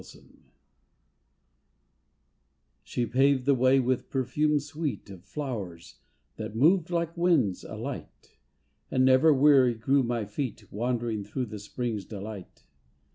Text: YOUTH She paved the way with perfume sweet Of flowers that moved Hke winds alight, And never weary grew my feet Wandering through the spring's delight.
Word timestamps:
YOUTH 0.01 0.25
She 2.81 3.05
paved 3.05 3.45
the 3.45 3.53
way 3.53 3.79
with 3.79 4.09
perfume 4.09 4.57
sweet 4.59 5.07
Of 5.11 5.23
flowers 5.23 5.99
that 6.37 6.55
moved 6.55 6.87
Hke 6.87 7.15
winds 7.15 7.63
alight, 7.63 8.39
And 8.89 9.05
never 9.05 9.31
weary 9.31 9.75
grew 9.75 10.01
my 10.01 10.25
feet 10.25 10.71
Wandering 10.71 11.23
through 11.23 11.45
the 11.45 11.59
spring's 11.59 12.05
delight. 12.05 12.63